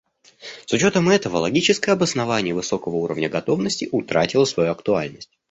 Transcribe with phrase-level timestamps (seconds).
[0.65, 5.29] С учетом этого логическое обоснование высокого уровня готовности утратило свою актуальность.